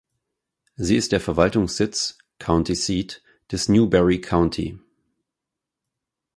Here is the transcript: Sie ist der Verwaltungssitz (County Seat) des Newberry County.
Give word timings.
Sie 0.77 0.95
ist 0.97 1.11
der 1.11 1.19
Verwaltungssitz 1.21 2.17
(County 2.39 2.73
Seat) 2.73 3.21
des 3.51 3.69
Newberry 3.69 4.19
County. 4.19 4.79